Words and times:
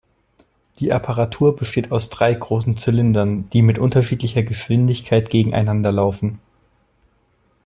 Die 0.79 0.91
Apparatur 0.91 1.55
besteht 1.55 1.91
aus 1.91 2.09
drei 2.09 2.33
großen 2.33 2.75
Zylindern, 2.75 3.47
die 3.51 3.61
mit 3.61 3.77
unterschiedlicher 3.77 4.41
Geschwindigkeit 4.41 5.29
gegeneinander 5.29 5.91
laufen. 5.91 6.39